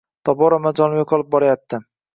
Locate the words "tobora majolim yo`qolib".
0.29-1.33